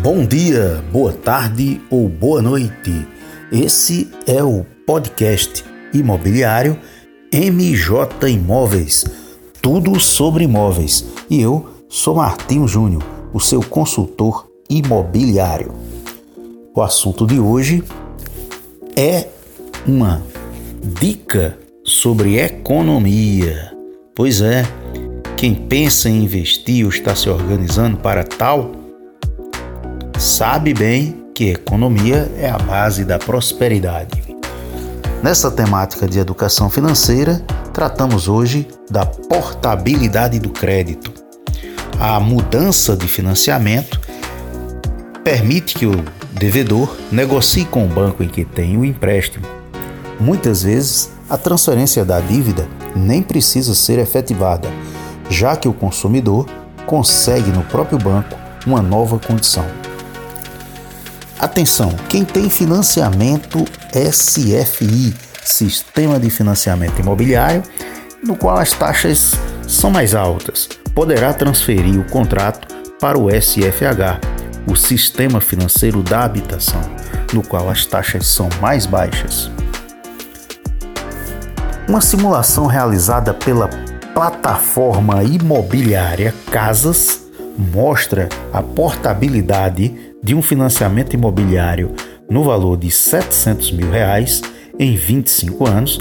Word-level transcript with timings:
Bom 0.00 0.24
dia, 0.24 0.80
boa 0.92 1.12
tarde 1.12 1.80
ou 1.90 2.08
boa 2.08 2.40
noite. 2.40 3.04
Esse 3.50 4.08
é 4.28 4.40
o 4.44 4.64
podcast 4.86 5.64
imobiliário 5.92 6.78
MJ 7.32 8.30
Imóveis. 8.30 9.04
Tudo 9.60 9.98
sobre 9.98 10.44
imóveis. 10.44 11.04
E 11.28 11.40
eu 11.40 11.68
sou 11.88 12.14
Martinho 12.14 12.68
Júnior, 12.68 13.02
o 13.34 13.40
seu 13.40 13.60
consultor 13.60 14.48
imobiliário. 14.70 15.74
O 16.72 16.80
assunto 16.80 17.26
de 17.26 17.40
hoje 17.40 17.82
é 18.94 19.26
uma 19.84 20.22
dica 21.00 21.58
sobre 21.82 22.38
economia. 22.38 23.76
Pois 24.14 24.40
é, 24.42 24.62
quem 25.36 25.56
pensa 25.56 26.08
em 26.08 26.22
investir 26.22 26.84
ou 26.84 26.90
está 26.90 27.16
se 27.16 27.28
organizando 27.28 27.96
para 27.96 28.22
tal, 28.22 28.77
sabe 30.18 30.74
bem 30.74 31.24
que 31.32 31.50
economia 31.50 32.28
é 32.36 32.50
a 32.50 32.58
base 32.58 33.04
da 33.04 33.20
prosperidade. 33.20 34.36
Nessa 35.22 35.48
temática 35.48 36.08
de 36.08 36.18
educação 36.18 36.68
financeira, 36.68 37.40
tratamos 37.72 38.26
hoje 38.26 38.66
da 38.90 39.06
portabilidade 39.06 40.40
do 40.40 40.50
crédito. 40.50 41.12
A 42.00 42.18
mudança 42.18 42.96
de 42.96 43.06
financiamento 43.06 44.00
permite 45.22 45.76
que 45.76 45.86
o 45.86 46.04
devedor 46.32 46.96
negocie 47.12 47.64
com 47.64 47.84
o 47.84 47.88
banco 47.88 48.22
em 48.22 48.28
que 48.28 48.44
tem 48.44 48.76
o 48.76 48.84
empréstimo. 48.84 49.46
Muitas 50.18 50.64
vezes, 50.64 51.10
a 51.30 51.36
transferência 51.36 52.04
da 52.04 52.18
dívida 52.18 52.66
nem 52.96 53.22
precisa 53.22 53.72
ser 53.72 54.00
efetivada, 54.00 54.68
já 55.30 55.54
que 55.54 55.68
o 55.68 55.72
consumidor 55.72 56.48
consegue 56.86 57.50
no 57.50 57.62
próprio 57.62 57.98
banco 57.98 58.36
uma 58.66 58.82
nova 58.82 59.16
condição. 59.18 59.64
Atenção, 61.38 61.94
quem 62.08 62.24
tem 62.24 62.50
financiamento 62.50 63.64
SFI, 63.92 65.14
Sistema 65.44 66.18
de 66.18 66.30
Financiamento 66.30 66.98
Imobiliário, 66.98 67.62
no 68.24 68.34
qual 68.34 68.56
as 68.56 68.72
taxas 68.72 69.34
são 69.68 69.88
mais 69.88 70.16
altas, 70.16 70.68
poderá 70.92 71.32
transferir 71.32 72.00
o 72.00 72.04
contrato 72.04 72.66
para 73.00 73.16
o 73.16 73.30
SFH, 73.30 74.18
o 74.66 74.74
Sistema 74.74 75.40
Financeiro 75.40 76.02
da 76.02 76.24
Habitação, 76.24 76.80
no 77.32 77.46
qual 77.46 77.70
as 77.70 77.86
taxas 77.86 78.26
são 78.26 78.48
mais 78.60 78.84
baixas. 78.84 79.48
Uma 81.88 82.00
simulação 82.00 82.66
realizada 82.66 83.32
pela 83.32 83.68
plataforma 84.12 85.22
imobiliária 85.22 86.34
Casas 86.50 87.28
mostra 87.56 88.28
a 88.52 88.60
portabilidade 88.60 90.07
de 90.22 90.34
um 90.34 90.42
financiamento 90.42 91.14
imobiliário 91.14 91.92
no 92.28 92.44
valor 92.44 92.76
de 92.76 92.90
700 92.90 93.72
mil 93.72 93.90
reais 93.90 94.42
em 94.78 94.94
25 94.96 95.66
anos 95.66 95.98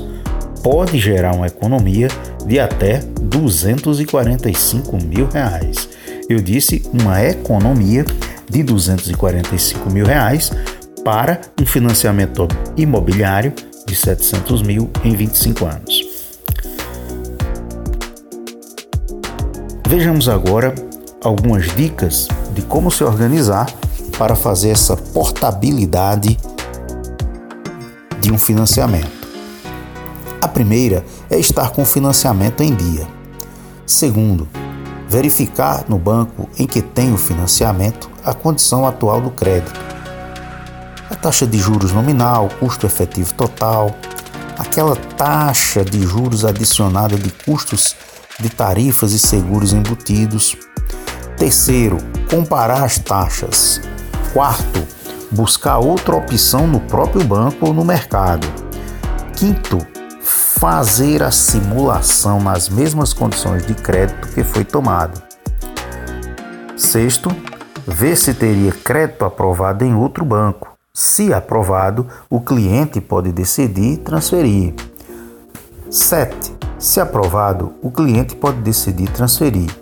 pode 0.64 1.00
gerar 1.00 1.34
uma 1.36 1.48
economia 1.48 2.08
de 2.46 2.60
até 2.60 3.00
245 3.22 4.98
mil 5.04 5.28
reais. 5.28 5.88
Eu 6.30 6.42
disse 6.42 6.84
uma 6.94 7.24
economia 7.24 8.06
de 8.50 8.64
245 8.64 9.90
mil 9.90 10.06
reais 10.06 10.52
para 11.04 11.40
um 11.62 11.66
financiamento 11.66 12.48
imobiliário 12.76 13.54
de 13.86 13.96
700 13.96 14.62
mil 14.62 14.90
em 15.04 15.16
25 15.16 15.66
anos. 15.66 16.02
Vejamos 19.88 20.28
agora 20.28 20.76
algumas 21.24 21.74
dicas 21.76 22.28
de 22.54 22.62
como 22.62 22.92
se 22.92 23.06
organizar 23.06 23.68
para 24.18 24.36
fazer 24.36 24.70
essa 24.70 24.96
portabilidade 24.96 26.38
de 28.20 28.32
um 28.32 28.38
financiamento. 28.38 29.28
A 30.42 30.48
primeira 30.48 31.06
é 31.30 31.38
estar 31.38 31.72
com 31.72 31.84
o 31.84 31.86
financiamento 31.86 32.62
em 32.62 32.74
dia. 32.74 33.08
Segundo, 33.86 34.48
verificar 35.08 35.86
no 35.88 35.98
banco 35.98 36.50
em 36.58 36.66
que 36.68 36.82
tem 36.82 37.14
o 37.14 37.18
financiamento 37.18 38.10
a 38.24 38.34
condição 38.34 38.86
atual 38.86 39.22
do 39.22 39.32
crédito. 39.32 39.80
A 41.10 41.16
taxa 41.16 41.48
de 41.48 41.58
juros 41.58 41.94
nominal, 41.94 42.50
custo 42.60 42.86
efetivo 42.86 43.34
total, 43.34 43.96
aquela 44.58 44.96
taxa 44.96 45.86
de 45.86 46.02
juros 46.02 46.44
adicionada 46.44 47.16
de 47.16 47.30
custos 47.30 47.96
de 48.40 48.50
tarifas 48.50 49.14
e 49.14 49.20
seguros 49.20 49.74
embutidos. 49.74 50.56
Terceiro, 51.38 51.98
comparar 52.30 52.84
as 52.84 53.00
taxas. 53.00 53.80
Quarto, 54.38 54.88
buscar 55.32 55.80
outra 55.80 56.16
opção 56.16 56.68
no 56.68 56.80
próprio 56.82 57.26
banco 57.26 57.66
ou 57.66 57.74
no 57.74 57.84
mercado. 57.84 58.46
Quinto, 59.36 59.80
fazer 60.22 61.24
a 61.24 61.32
simulação 61.32 62.40
nas 62.40 62.70
mesmas 62.70 63.14
condições 63.14 63.66
de 63.66 63.74
crédito 63.74 64.28
que 64.28 64.44
foi 64.44 64.64
tomado. 64.64 65.20
Sexto, 66.78 67.36
ver 67.88 68.16
se 68.16 68.32
teria 68.32 68.72
crédito 68.72 69.26
aprovado 69.26 69.84
em 69.84 69.96
outro 69.96 70.24
banco. 70.24 70.78
Se 70.94 71.34
aprovado, 71.34 72.06
o 72.30 72.40
cliente 72.40 73.02
pode 73.02 73.32
decidir 73.32 73.98
transferir. 73.98 74.76
7. 75.90 76.56
Se 76.78 77.00
aprovado, 77.00 77.74
o 77.82 77.90
cliente 77.90 78.36
pode 78.36 78.60
decidir 78.60 79.10
transferir. 79.10 79.76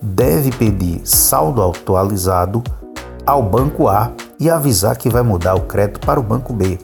Deve 0.00 0.52
pedir 0.52 1.00
saldo 1.04 1.60
atualizado 1.60 2.62
ao 3.28 3.42
banco 3.42 3.88
A 3.88 4.12
e 4.40 4.48
avisar 4.48 4.96
que 4.96 5.10
vai 5.10 5.22
mudar 5.22 5.54
o 5.54 5.60
crédito 5.60 6.00
para 6.00 6.18
o 6.18 6.22
banco 6.22 6.52
B. 6.52 6.78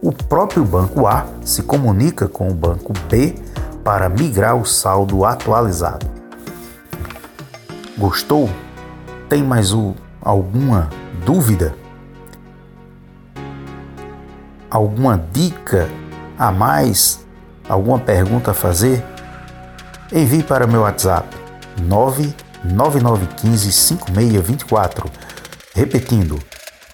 O 0.00 0.10
próprio 0.10 0.64
banco 0.64 1.06
A 1.06 1.26
se 1.44 1.62
comunica 1.62 2.26
com 2.26 2.48
o 2.48 2.54
banco 2.54 2.94
B 3.10 3.34
para 3.84 4.08
migrar 4.08 4.56
o 4.56 4.64
saldo 4.64 5.24
atualizado. 5.24 6.06
Gostou? 7.98 8.48
Tem 9.28 9.42
mais 9.42 9.74
o, 9.74 9.94
alguma 10.20 10.88
dúvida? 11.26 11.74
Alguma 14.70 15.22
dica 15.32 15.88
a 16.38 16.50
mais 16.50 17.22
Alguma 17.68 17.98
pergunta 17.98 18.50
a 18.50 18.54
fazer? 18.54 19.04
Envie 20.12 20.42
para 20.42 20.66
meu 20.66 20.80
WhatsApp 20.82 21.28
99915 21.80 23.72
5624. 23.72 25.31
Repetindo, 25.74 26.38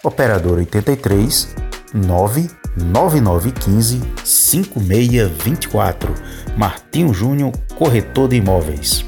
operador 0.05 0.61
83 0.61 1.53
99915 1.95 4.01
5624. 4.25 6.15
Martinho 6.57 7.13
Júnior, 7.13 7.51
corretor 7.77 8.29
de 8.29 8.37
imóveis. 8.37 9.05